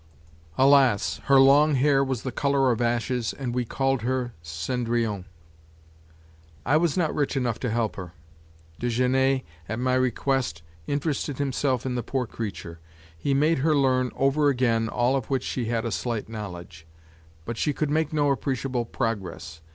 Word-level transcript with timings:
Alas! 0.57 1.17
her 1.25 1.39
long 1.39 1.75
hair 1.75 2.03
was 2.03 2.23
the 2.23 2.31
color 2.31 2.71
of 2.71 2.81
ashes 2.81 3.33
and 3.33 3.53
we 3.53 3.63
called 3.63 4.01
her 4.01 4.33
Cendrillon. 4.41 5.25
I 6.65 6.75
was 6.77 6.97
not 6.97 7.13
rich 7.13 7.37
enough 7.37 7.59
to 7.59 7.69
help 7.69 7.97
her; 7.97 8.13
Desgenais, 8.79 9.43
at 9.69 9.77
my 9.77 9.93
request, 9.93 10.63
interested 10.87 11.37
himself 11.37 11.85
in 11.85 11.93
the 11.93 12.01
poor 12.01 12.25
creature; 12.25 12.79
he 13.15 13.35
made 13.35 13.59
her 13.59 13.75
learn 13.75 14.09
over 14.15 14.49
again 14.49 14.89
all 14.89 15.15
of 15.15 15.27
which 15.29 15.43
she 15.43 15.65
had 15.65 15.85
a 15.85 15.91
slight 15.91 16.27
knowledge. 16.27 16.87
But 17.45 17.57
she 17.57 17.71
could 17.71 17.91
make 17.91 18.11
no 18.11 18.31
appreciable 18.31 18.85
progress. 18.85 19.61